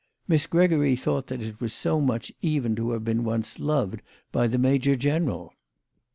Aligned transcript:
Miss 0.27 0.47
Gregory 0.47 0.95
thought 0.95 1.27
that 1.27 1.43
it 1.43 1.61
was 1.61 1.85
much 1.85 2.31
even 2.41 2.75
to 2.75 2.89
have 2.93 3.03
been 3.05 3.23
once 3.23 3.59
loved 3.59 4.01
by 4.31 4.47
the 4.47 4.57
major 4.57 4.95
general. 4.95 5.53